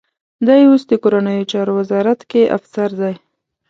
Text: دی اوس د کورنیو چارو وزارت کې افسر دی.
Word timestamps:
دی 0.47 0.61
اوس 0.69 0.83
د 0.89 0.93
کورنیو 1.03 1.49
چارو 1.51 1.71
وزارت 1.79 2.19
کې 2.31 2.41
افسر 2.57 2.89
دی. 3.01 3.13